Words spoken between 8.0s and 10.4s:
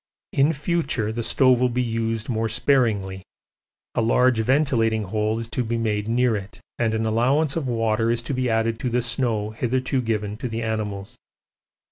is to be added to the snow hitherto given